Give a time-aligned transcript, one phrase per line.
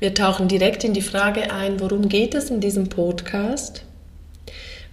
[0.00, 3.82] Wir tauchen direkt in die Frage ein, worum geht es in diesem Podcast?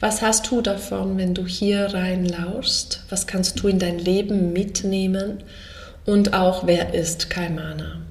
[0.02, 3.06] Was hast du davon, wenn du hier reinlauschst?
[3.10, 5.44] Was kannst du in dein Leben mitnehmen?
[6.06, 8.02] Und auch, wer ist Kaimana?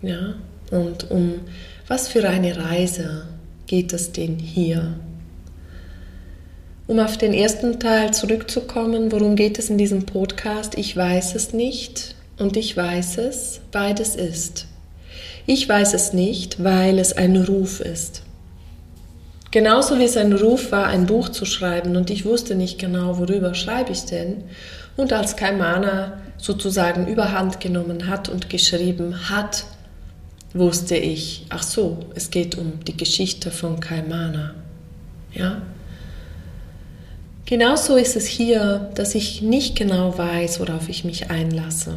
[0.00, 0.36] Ja?
[0.70, 1.40] Und um
[1.86, 3.26] was für eine Reise
[3.66, 4.94] geht es denn hier?
[6.86, 10.78] Um auf den ersten Teil zurückzukommen, worum geht es in diesem Podcast?
[10.78, 14.67] Ich weiß es nicht und ich weiß es, beides ist.
[15.50, 18.20] Ich weiß es nicht, weil es ein Ruf ist.
[19.50, 23.16] Genauso wie es ein Ruf war, ein Buch zu schreiben und ich wusste nicht genau,
[23.16, 24.44] worüber schreibe ich denn.
[24.98, 29.64] Und als Kaimana sozusagen überhand genommen hat und geschrieben hat,
[30.52, 34.54] wusste ich, ach so, es geht um die Geschichte von Kaimana.
[35.32, 35.62] Ja?
[37.46, 41.96] Genauso ist es hier, dass ich nicht genau weiß, worauf ich mich einlasse.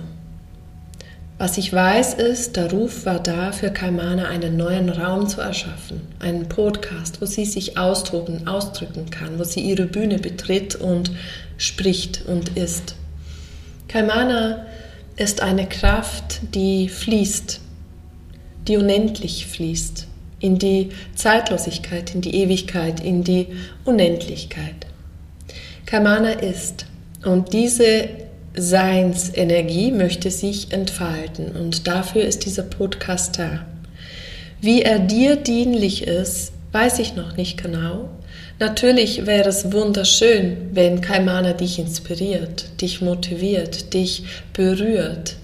[1.42, 6.00] Was ich weiß ist, der Ruf war da, für Kaimana einen neuen Raum zu erschaffen.
[6.20, 11.10] Einen Podcast, wo sie sich austoben, ausdrücken kann, wo sie ihre Bühne betritt und
[11.58, 12.94] spricht und ist.
[13.88, 14.68] Kaimana
[15.16, 17.60] ist eine Kraft, die fließt,
[18.68, 20.06] die unendlich fließt,
[20.42, 23.48] in die Zeitlosigkeit, in die Ewigkeit, in die
[23.84, 24.86] Unendlichkeit.
[25.88, 26.86] Kaimana ist.
[27.26, 28.10] Und diese
[28.56, 33.66] Seinsenergie möchte sich entfalten und dafür ist dieser Podcast da.
[34.60, 38.10] Wie er dir dienlich ist, weiß ich noch nicht genau.
[38.60, 45.38] Natürlich wäre es wunderschön, wenn Kaimana dich inspiriert, dich motiviert, dich berührt,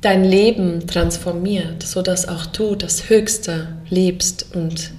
[0.00, 4.90] dein Leben transformiert, sodass auch du das Höchste lebst und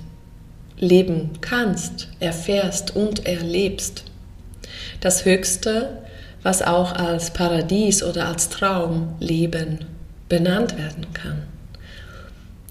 [0.79, 4.03] leben kannst, erfährst und erlebst.
[4.99, 5.99] Das Höchste
[6.43, 9.85] was auch als Paradies oder als Traumleben
[10.27, 11.43] benannt werden kann.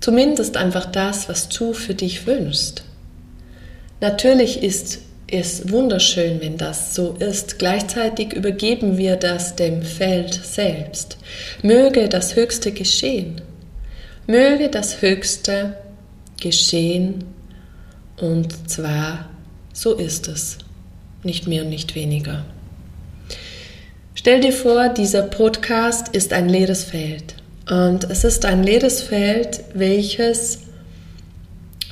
[0.00, 2.82] Zumindest einfach das, was du für dich wünschst.
[4.00, 7.59] Natürlich ist es wunderschön, wenn das so ist.
[7.59, 11.19] Gleichzeitig übergeben wir das dem Feld selbst.
[11.62, 13.41] Möge das Höchste geschehen.
[14.26, 15.76] Möge das Höchste
[16.41, 17.25] geschehen.
[18.16, 19.28] Und zwar,
[19.72, 20.59] so ist es.
[21.22, 22.44] Nicht mehr und nicht weniger.
[24.20, 27.36] Stell dir vor, dieser Podcast ist ein leeres Feld.
[27.70, 30.58] Und es ist ein leeres Feld, welches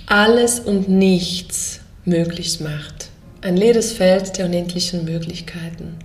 [0.04, 3.08] alles und nichts möglich macht.
[3.40, 5.96] Ein leeres Feld der unendlichen Möglichkeiten.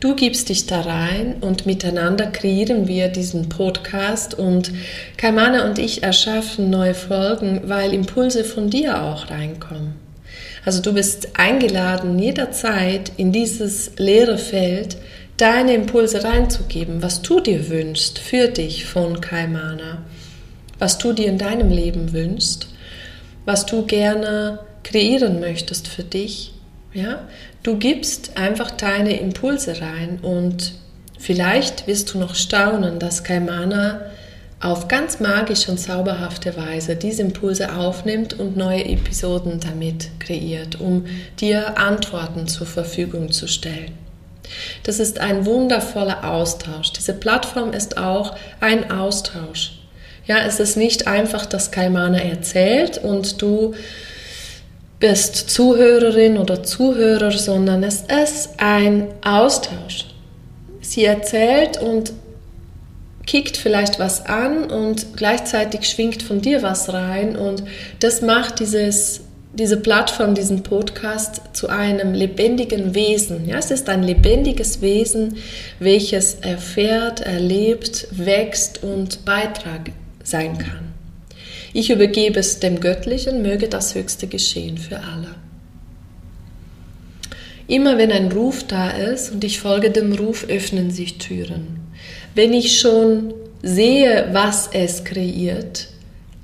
[0.00, 4.72] Du gibst dich da rein und miteinander kreieren wir diesen Podcast und
[5.18, 9.92] Kaimana und ich erschaffen neue Folgen, weil Impulse von dir auch reinkommen.
[10.64, 14.96] Also du bist eingeladen, jederzeit in dieses leere Feld
[15.36, 20.02] deine Impulse reinzugeben, was du dir wünschst für dich von Kaimana,
[20.78, 22.68] was du dir in deinem Leben wünschst,
[23.44, 26.54] was du gerne kreieren möchtest für dich.
[26.92, 27.26] Ja?
[27.62, 30.74] Du gibst einfach deine Impulse rein und
[31.18, 34.00] vielleicht wirst du noch staunen, dass Kaimana
[34.58, 41.04] auf ganz magische und zauberhafte Weise diese Impulse aufnimmt und neue Episoden damit kreiert, um
[41.38, 44.05] dir Antworten zur Verfügung zu stellen.
[44.82, 46.92] Das ist ein wundervoller Austausch.
[46.92, 49.72] Diese Plattform ist auch ein Austausch.
[50.26, 53.74] Ja, es ist nicht einfach, dass Kaimana erzählt und du
[54.98, 60.06] bist Zuhörerin oder Zuhörer, sondern es ist ein Austausch.
[60.80, 62.12] Sie erzählt und
[63.26, 67.64] kickt vielleicht was an und gleichzeitig schwingt von dir was rein und
[68.00, 69.25] das macht dieses
[69.58, 73.48] diese Plattform, diesen Podcast zu einem lebendigen Wesen.
[73.48, 75.36] Ja, es ist ein lebendiges Wesen,
[75.78, 79.92] welches erfährt, erlebt, wächst und Beitrag
[80.22, 80.92] sein kann.
[81.72, 85.34] Ich übergebe es dem Göttlichen, möge das Höchste geschehen für alle.
[87.66, 91.80] Immer wenn ein Ruf da ist und ich folge dem Ruf, öffnen sich Türen.
[92.34, 95.88] Wenn ich schon sehe, was es kreiert,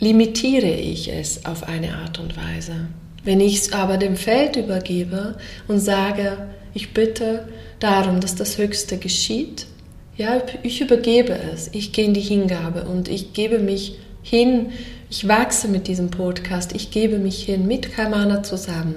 [0.00, 2.88] limitiere ich es auf eine Art und Weise.
[3.24, 5.36] Wenn ich es aber dem Feld übergebe
[5.68, 7.48] und sage, ich bitte
[7.78, 9.66] darum, dass das Höchste geschieht,
[10.16, 14.72] ja, ich übergebe es, ich gehe in die Hingabe und ich gebe mich hin,
[15.08, 18.96] ich wachse mit diesem Podcast, ich gebe mich hin mit Kaimana zusammen.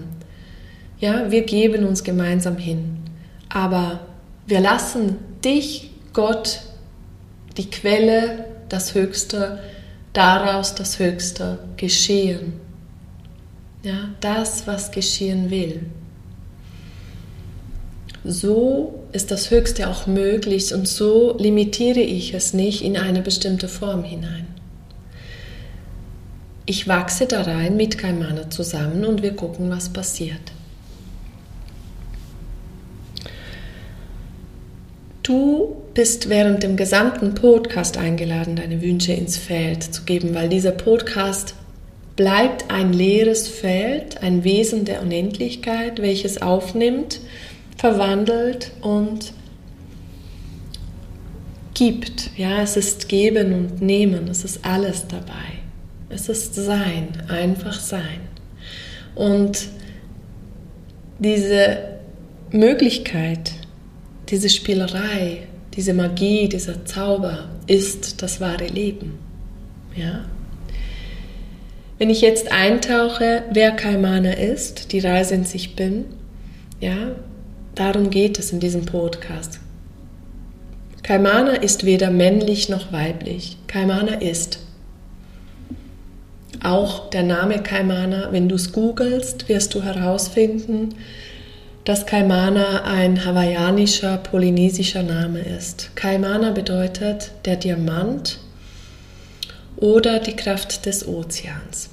[0.99, 2.97] Ja, wir geben uns gemeinsam hin.
[3.49, 4.01] Aber
[4.47, 6.61] wir lassen dich, Gott,
[7.57, 9.59] die Quelle, das Höchste,
[10.13, 12.64] daraus das Höchste geschehen.
[13.85, 15.83] Ja, das, was geschehen will.
[18.23, 23.67] So ist das Höchste auch möglich und so limitiere ich es nicht in eine bestimmte
[23.67, 24.47] Form hinein.
[26.65, 30.51] Ich wachse da rein mit Kaimana zusammen und wir gucken, was passiert.
[35.21, 40.71] Du bist während dem gesamten Podcast eingeladen, deine Wünsche ins Feld zu geben, weil dieser
[40.71, 41.53] Podcast
[42.15, 47.19] bleibt ein leeres Feld, ein Wesen der Unendlichkeit, welches aufnimmt,
[47.77, 49.33] verwandelt und
[51.73, 52.31] gibt.
[52.37, 55.59] Ja, es ist geben und nehmen, es ist alles dabei.
[56.09, 58.21] Es ist sein, einfach sein.
[59.15, 59.67] Und
[61.19, 61.77] diese
[62.51, 63.51] Möglichkeit,
[64.29, 69.19] diese Spielerei, diese Magie, dieser Zauber ist das wahre Leben.
[69.95, 70.25] Ja?
[71.97, 76.05] Wenn ich jetzt eintauche, wer Kaimana ist, die Reise in sich bin,
[76.81, 77.15] ja,
[77.73, 79.61] darum geht es in diesem Podcast.
[81.03, 83.57] Kaimana ist weder männlich noch weiblich.
[83.67, 84.59] Kaimana ist.
[86.61, 90.95] Auch der Name Kaimana, wenn du es googelst, wirst du herausfinden,
[91.85, 95.95] dass Kaimana ein hawaiianischer, polynesischer Name ist.
[95.95, 98.39] Kaimana bedeutet der Diamant
[99.77, 101.89] oder die Kraft des Ozeans.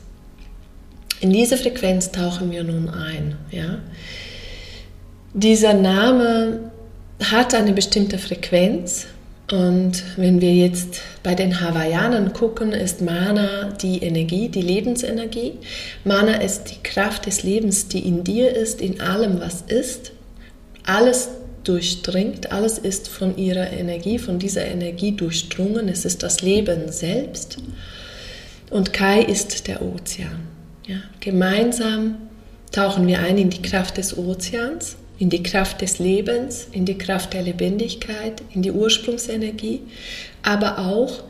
[1.21, 3.37] In diese Frequenz tauchen wir nun ein.
[3.51, 3.79] Ja?
[5.35, 6.71] Dieser Name
[7.23, 9.07] hat eine bestimmte Frequenz
[9.53, 15.59] und wenn wir jetzt bei den Hawaiianern gucken, ist Mana die Energie, die Lebensenergie.
[16.05, 20.13] Mana ist die Kraft des Lebens, die in dir ist, in allem, was ist.
[20.87, 21.29] Alles
[21.65, 25.89] durchdringt, alles ist von ihrer Energie, von dieser Energie durchdrungen.
[25.89, 27.59] Es ist das Leben selbst.
[28.71, 30.49] Und Kai ist der Ozean.
[30.87, 32.17] Ja, gemeinsam
[32.73, 36.99] tauchen wir ein in die Kraft des Ozeans in die Kraft des Lebens, in die
[36.99, 39.83] Kraft der Lebendigkeit, in die Ursprungsenergie,
[40.43, 41.23] aber auch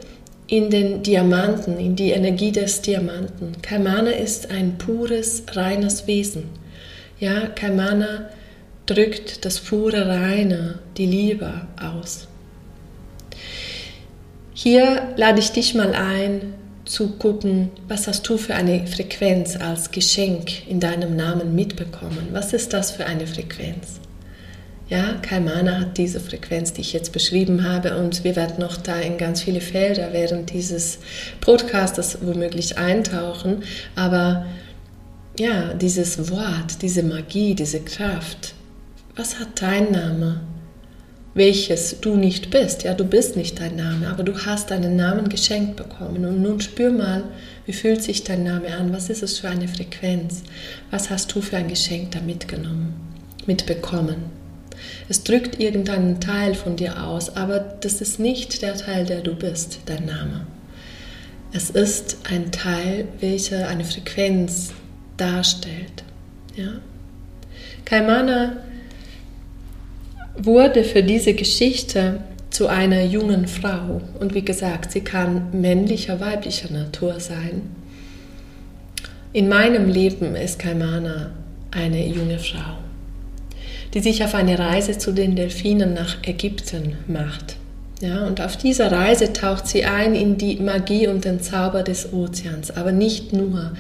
[0.47, 3.53] in den Diamanten, in die Energie des Diamanten.
[3.61, 6.45] Kaimana ist ein pures, reines Wesen.
[7.21, 8.31] Ja, Kaimana
[8.87, 12.29] drückt das pure Reine, die Liebe aus.
[14.55, 19.91] Hier lade ich dich mal ein, zu gucken, was hast du für eine Frequenz als
[19.91, 22.29] Geschenk in deinem Namen mitbekommen?
[22.33, 24.01] Was ist das für eine Frequenz?
[24.89, 29.01] Ja, Kaimana hat diese Frequenz, die ich jetzt beschrieben habe, und wir werden noch da
[29.01, 30.99] in ganz viele Felder während dieses
[31.41, 33.63] Podcasts womöglich eintauchen.
[33.97, 34.45] Aber
[35.39, 38.55] ja, dieses Wort, diese Magie, diese Kraft,
[39.17, 40.41] was hat dein Name?
[41.35, 42.83] welches du nicht bist.
[42.83, 46.25] Ja, du bist nicht dein Name, aber du hast deinen Namen geschenkt bekommen.
[46.25, 47.25] Und nun spür mal,
[47.65, 48.93] wie fühlt sich dein Name an?
[48.93, 50.43] Was ist es für eine Frequenz?
[50.91, 52.95] Was hast du für ein Geschenk da mitgenommen,
[53.47, 54.43] mitbekommen?
[55.09, 59.35] Es drückt irgendeinen Teil von dir aus, aber das ist nicht der Teil, der du
[59.35, 60.47] bist, dein Name.
[61.53, 64.73] Es ist ein Teil, welcher eine Frequenz
[65.17, 66.03] darstellt.
[66.57, 66.73] Ja?
[67.85, 68.57] Kaimana
[70.37, 72.21] wurde für diese Geschichte
[72.51, 74.01] zu einer jungen Frau.
[74.21, 77.63] Und wie gesagt, sie kann männlicher, weiblicher Natur sein.
[79.33, 81.31] In meinem Leben ist Kaimana
[81.71, 82.77] eine junge Frau,
[83.95, 87.57] die sich auf eine Reise zu den Delfinen nach Ägypten macht.
[88.03, 92.13] Ja, und auf dieser Reise taucht sie ein in die Magie und den Zauber des
[92.13, 93.73] Ozeans, aber nicht nur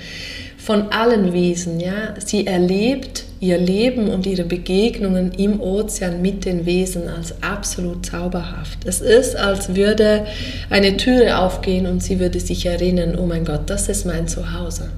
[0.56, 1.80] von allen Wesen.
[1.80, 8.06] Ja, sie erlebt ihr Leben und ihre Begegnungen im Ozean mit den Wesen als absolut
[8.06, 8.78] zauberhaft.
[8.86, 10.24] Es ist, als würde
[10.70, 14.90] eine Türe aufgehen und sie würde sich erinnern, oh mein Gott, das ist mein Zuhause.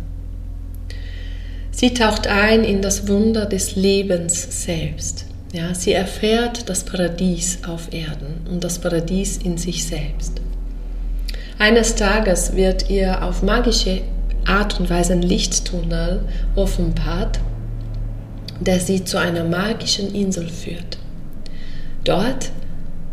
[1.71, 5.25] Sie taucht ein in das Wunder des Lebens selbst.
[5.55, 10.43] Ja, sie erfährt das Paradies auf Erden und das Paradies in sich selbst.
[11.59, 14.03] Eines Tages wird ihr auf magische
[14.45, 16.21] Art und Weise ein Lichttunnel
[16.57, 17.41] offenbart,
[18.65, 20.99] der sie zu einer magischen Insel führt.
[22.05, 22.51] Dort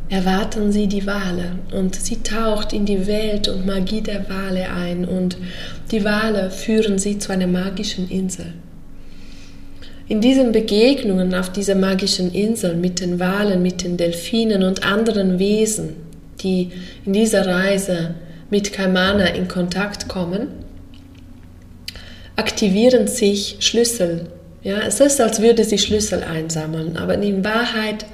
[0.09, 5.05] erwarten sie die Wale und sie taucht in die Welt und Magie der Wale ein
[5.05, 5.37] und
[5.91, 8.53] die Wale führen sie zu einer magischen Insel.
[10.09, 15.39] In diesen Begegnungen auf dieser magischen Insel mit den Walen, mit den Delfinen und anderen
[15.39, 15.95] Wesen,
[16.41, 16.71] die
[17.05, 18.15] in dieser Reise
[18.49, 20.49] mit Kaimana in Kontakt kommen,
[22.35, 24.27] aktivieren sich Schlüssel.
[24.63, 28.05] Ja, es ist, als würde sie Schlüssel einsammeln, aber in Wahrheit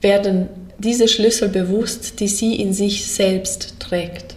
[0.00, 0.48] werden
[0.78, 4.36] diese Schlüssel bewusst, die sie in sich selbst trägt.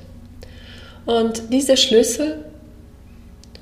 [1.06, 2.46] Und diese Schlüssel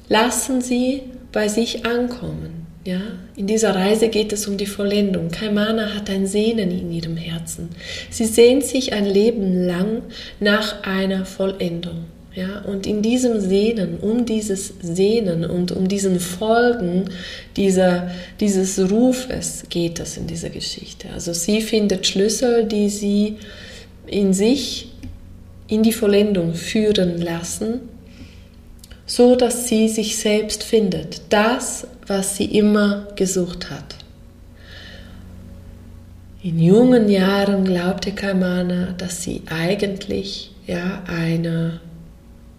[0.07, 2.67] lassen sie bei sich ankommen.
[2.85, 3.01] Ja,
[3.35, 5.29] in dieser Reise geht es um die Vollendung.
[5.29, 7.69] Kaimana hat ein Sehnen in ihrem Herzen.
[8.09, 10.01] Sie sehnt sich ein Leben lang
[10.39, 12.05] nach einer Vollendung.
[12.35, 17.05] Ja, und in diesem Sehnen, um dieses Sehnen und um diesen Folgen
[17.55, 21.09] dieser, dieses Rufes geht es in dieser Geschichte.
[21.11, 23.37] Also sie findet Schlüssel, die sie
[24.05, 24.91] in sich
[25.67, 27.81] in die Vollendung führen lassen,
[29.05, 33.95] so dass sie sich selbst findet, das, was sie immer gesucht hat.
[36.43, 41.81] In jungen Jahren glaubte Kaimana, dass sie eigentlich ja eine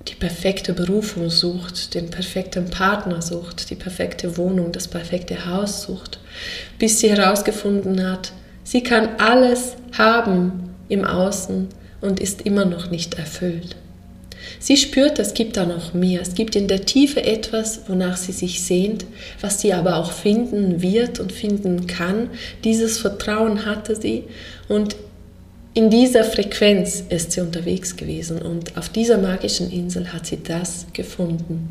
[0.09, 6.19] die perfekte Berufung sucht, den perfekten Partner sucht, die perfekte Wohnung, das perfekte Haus sucht,
[6.79, 8.33] bis sie herausgefunden hat,
[8.65, 11.69] sie kann alles haben im Außen
[12.01, 13.77] und ist immer noch nicht erfüllt.
[14.59, 16.23] Sie spürt, es gibt da noch mehr.
[16.23, 19.05] Es gibt in der Tiefe etwas, wonach sie sich sehnt,
[19.41, 22.31] was sie aber auch finden wird und finden kann.
[22.65, 24.25] Dieses Vertrauen hatte sie
[24.69, 24.97] und
[25.73, 30.87] in dieser Frequenz ist sie unterwegs gewesen und auf dieser magischen Insel hat sie das
[30.93, 31.69] gefunden,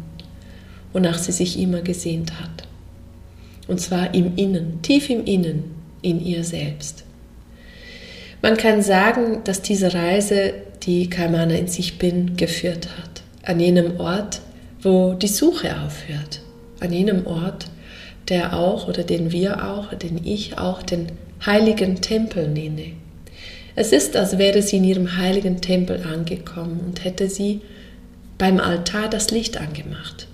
[0.94, 2.64] wonach sie sich immer gesehnt hat.
[3.68, 7.04] Und zwar im Innen, tief im Innen, in ihr selbst.
[8.42, 10.54] Man kann sagen, dass diese Reise,
[10.84, 13.22] die Kaimana in sich bin, geführt hat.
[13.44, 14.40] An jenem Ort,
[14.82, 16.40] wo die Suche aufhört.
[16.80, 17.66] An jenem Ort,
[18.30, 21.08] der auch oder den wir auch, den ich auch den
[21.46, 22.94] heiligen Tempel nenne.
[23.80, 27.62] Es ist, als wäre sie in ihrem heiligen Tempel angekommen und hätte sie
[28.38, 30.28] beim Altar das Licht angemacht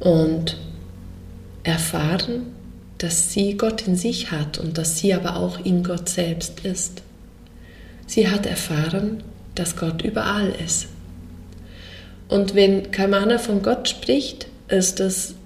[0.00, 0.56] und
[1.62, 2.46] erfahren,
[2.98, 7.02] dass sie Gott in sich hat und dass sie aber auch in Gott selbst ist.
[8.08, 9.22] Sie hat erfahren,
[9.54, 10.88] dass Gott überall ist.
[12.26, 15.36] Und wenn Kamana von Gott spricht, ist es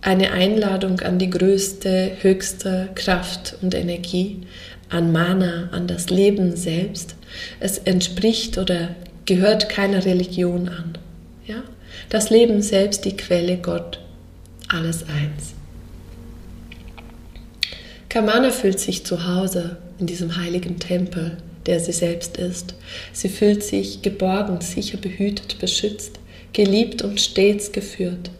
[0.00, 4.42] eine Einladung an die größte, höchste Kraft und Energie,
[4.88, 7.16] an Mana, an das Leben selbst.
[7.60, 10.98] Es entspricht oder gehört keiner Religion an.
[11.46, 11.62] Ja?
[12.08, 14.00] Das Leben selbst, die Quelle, Gott,
[14.68, 15.54] alles eins.
[18.08, 22.74] Kamana fühlt sich zu Hause in diesem heiligen Tempel, der sie selbst ist.
[23.12, 26.20] Sie fühlt sich geborgen, sicher behütet, beschützt,
[26.52, 28.30] geliebt und stets geführt.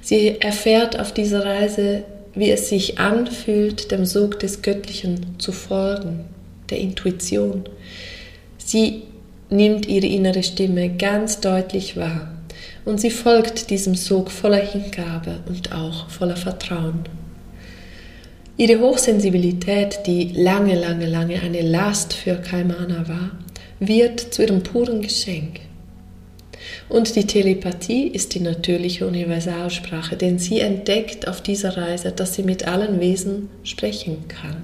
[0.00, 6.24] Sie erfährt auf dieser Reise wie es sich anfühlt, dem Sog des Göttlichen zu folgen,
[6.70, 7.64] der Intuition.
[8.58, 9.02] Sie
[9.50, 12.32] nimmt ihre innere Stimme ganz deutlich wahr
[12.84, 17.00] und sie folgt diesem Sog voller Hingabe und auch voller Vertrauen.
[18.56, 23.30] Ihre Hochsensibilität, die lange, lange, lange eine Last für Kaimana war,
[23.80, 25.60] wird zu ihrem puren Geschenk.
[26.92, 32.42] Und die Telepathie ist die natürliche Universalsprache, denn sie entdeckt auf dieser Reise, dass sie
[32.42, 34.58] mit allen Wesen sprechen kann.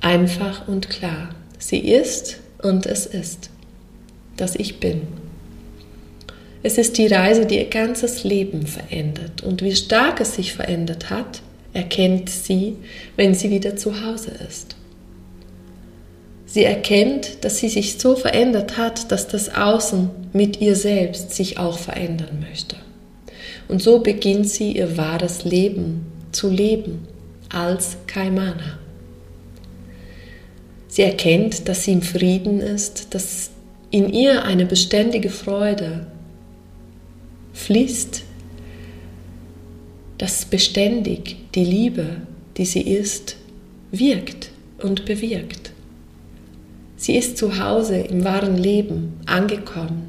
[0.00, 1.34] Einfach und klar.
[1.58, 3.50] Sie ist und es ist,
[4.38, 5.02] dass ich bin.
[6.62, 9.42] Es ist die Reise, die ihr ganzes Leben verändert.
[9.42, 11.42] Und wie stark es sich verändert hat,
[11.74, 12.76] erkennt sie,
[13.16, 14.74] wenn sie wieder zu Hause ist.
[16.50, 21.58] Sie erkennt, dass sie sich so verändert hat, dass das Außen mit ihr selbst sich
[21.58, 22.76] auch verändern möchte.
[23.68, 27.06] Und so beginnt sie ihr wahres Leben zu leben
[27.50, 28.78] als Kaimana.
[30.88, 33.50] Sie erkennt, dass sie im Frieden ist, dass
[33.90, 36.06] in ihr eine beständige Freude
[37.52, 38.22] fließt,
[40.16, 42.22] dass beständig die Liebe,
[42.56, 43.36] die sie ist,
[43.90, 44.48] wirkt
[44.82, 45.72] und bewirkt.
[46.98, 50.08] Sie ist zu Hause im wahren Leben angekommen.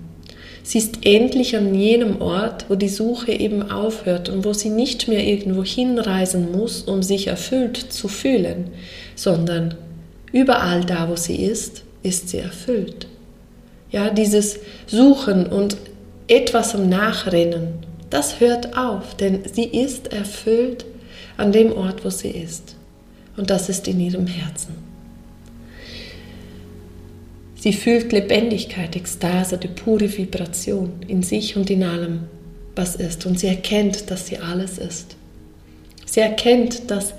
[0.64, 5.08] Sie ist endlich an jenem Ort, wo die Suche eben aufhört und wo sie nicht
[5.08, 8.72] mehr irgendwo hinreisen muss, um sich erfüllt zu fühlen,
[9.16, 9.76] sondern
[10.32, 13.08] überall da, wo sie ist, ist sie erfüllt.
[13.92, 15.78] Ja, dieses Suchen und
[16.28, 20.86] etwas am Nachrennen, das hört auf, denn sie ist erfüllt
[21.38, 22.76] an dem Ort, wo sie ist.
[23.38, 24.89] Und das ist in ihrem Herzen.
[27.60, 32.22] Sie fühlt Lebendigkeit, Ekstase, die pure Vibration in sich und in allem,
[32.74, 33.26] was ist.
[33.26, 35.18] Und sie erkennt, dass sie alles ist.
[36.06, 37.14] Sie erkennt, dass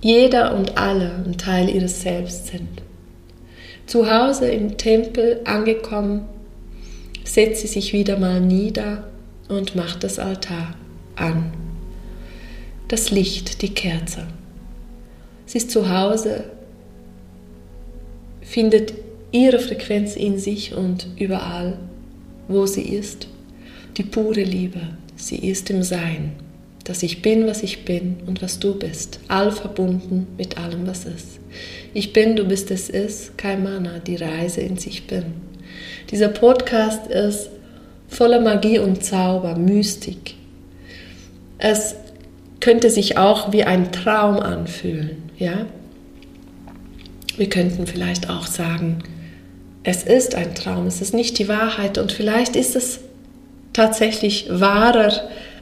[0.00, 2.82] jeder und alle ein Teil ihres Selbst sind.
[3.86, 6.24] Zu Hause im Tempel angekommen,
[7.22, 9.10] setzt sie sich wieder mal nieder
[9.48, 10.74] und macht das Altar
[11.14, 11.52] an.
[12.88, 14.26] Das Licht, die Kerze.
[15.44, 16.44] Sie ist zu Hause,
[18.40, 19.01] findet
[19.32, 21.78] ihre Frequenz in sich und überall,
[22.48, 23.26] wo sie ist.
[23.96, 24.80] Die pure Liebe,
[25.16, 26.32] sie ist im Sein,
[26.84, 31.04] dass ich bin, was ich bin und was du bist, all verbunden mit allem, was
[31.04, 31.40] ist.
[31.94, 35.24] Ich bin, du bist, es ist, kein Mana, die Reise in sich bin.
[36.10, 37.50] Dieser Podcast ist
[38.08, 40.34] voller Magie und Zauber, Mystik.
[41.58, 41.94] Es
[42.60, 45.66] könnte sich auch wie ein Traum anfühlen, ja?
[47.36, 48.98] Wir könnten vielleicht auch sagen,
[49.84, 53.00] es ist ein Traum, es ist nicht die Wahrheit und vielleicht ist es
[53.72, 55.12] tatsächlich wahrer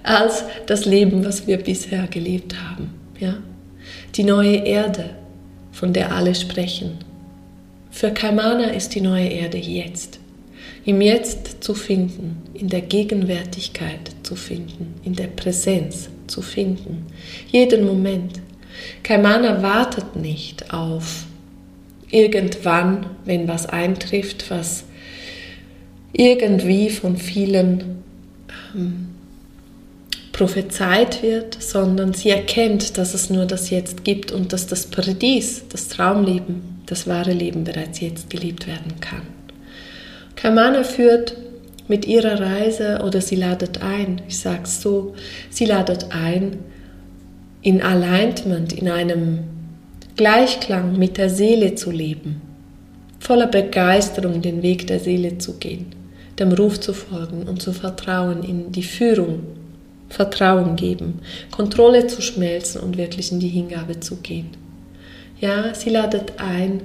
[0.03, 3.35] als das Leben, was wir bisher gelebt haben, ja?
[4.17, 5.11] Die neue Erde,
[5.73, 6.99] von der alle sprechen.
[7.91, 10.21] Für Kaimana ist die neue Erde jetzt
[10.85, 17.07] im Jetzt zu finden, in der Gegenwärtigkeit zu finden, in der Präsenz zu finden,
[17.51, 18.41] jeden Moment.
[19.03, 21.27] Kaimana wartet nicht auf
[22.11, 24.85] irgendwann, wenn was eintrifft, was
[26.13, 28.03] irgendwie von vielen
[28.75, 29.09] ähm,
[30.33, 35.65] prophezeit wird, sondern sie erkennt, dass es nur das Jetzt gibt und dass das Paradies,
[35.69, 39.23] das Traumleben, das wahre Leben bereits jetzt gelebt werden kann.
[40.37, 41.37] Kamana führt
[41.89, 45.15] mit ihrer Reise oder sie ladet ein, ich sage es so,
[45.51, 46.59] sie ladet ein,
[47.63, 49.41] in Alignment, in einem
[50.21, 52.43] Gleichklang mit der Seele zu leben,
[53.21, 55.95] voller Begeisterung den Weg der Seele zu gehen,
[56.39, 59.45] dem Ruf zu folgen und zu vertrauen in die Führung,
[60.11, 64.51] Vertrauen geben, Kontrolle zu schmelzen und wirklich in die Hingabe zu gehen.
[65.41, 66.83] Ja, sie ladet ein,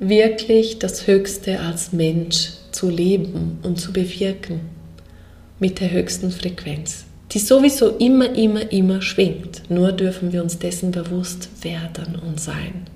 [0.00, 4.58] wirklich das Höchste als Mensch zu leben und zu bewirken
[5.60, 9.68] mit der höchsten Frequenz, die sowieso immer, immer, immer schwingt.
[9.68, 12.86] Nur dürfen wir uns dessen bewusst werden und sein.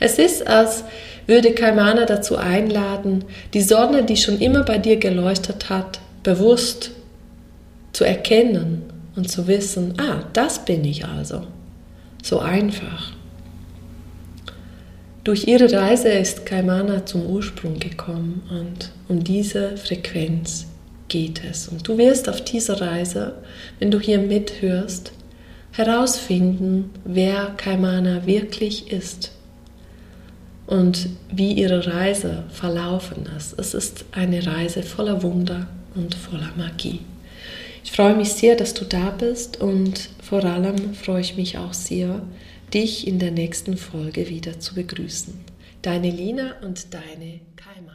[0.00, 0.84] Es ist, als
[1.26, 6.92] würde Kaimana dazu einladen, die Sonne, die schon immer bei dir geleuchtet hat, bewusst
[7.92, 8.82] zu erkennen
[9.14, 11.42] und zu wissen, ah, das bin ich also.
[12.22, 13.12] So einfach.
[15.22, 20.66] Durch ihre Reise ist Kaimana zum Ursprung gekommen und um diese Frequenz
[21.12, 21.68] geht es.
[21.68, 23.34] Und du wirst auf dieser Reise,
[23.78, 25.12] wenn du hier mithörst,
[25.72, 29.32] herausfinden, wer Kaimana wirklich ist
[30.66, 33.58] und wie ihre Reise verlaufen ist.
[33.58, 37.00] Es ist eine Reise voller Wunder und voller Magie.
[37.84, 41.74] Ich freue mich sehr, dass du da bist und vor allem freue ich mich auch
[41.74, 42.22] sehr,
[42.72, 45.34] dich in der nächsten Folge wieder zu begrüßen.
[45.82, 47.92] Deine Lina und deine Kaimana.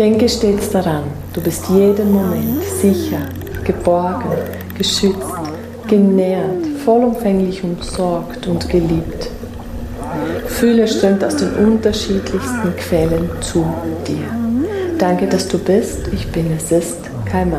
[0.00, 1.02] Denke stets daran,
[1.34, 3.20] du bist jeden Moment sicher,
[3.64, 4.30] geborgen,
[4.78, 5.20] geschützt,
[5.88, 9.28] genährt, vollumfänglich umsorgt und geliebt.
[10.46, 13.62] Fühle strömt aus den unterschiedlichsten Quellen zu
[14.08, 14.24] dir.
[14.96, 16.08] Danke, dass du bist.
[16.14, 17.50] Ich bin, es ist kein